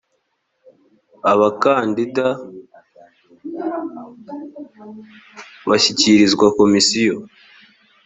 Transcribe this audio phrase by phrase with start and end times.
[1.31, 2.27] abakandida
[5.69, 7.15] bashyikirizwa komisiyo.